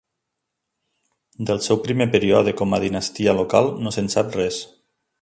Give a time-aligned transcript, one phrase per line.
[1.49, 4.63] Del seu primer període com a dinastia local no se'n sap res.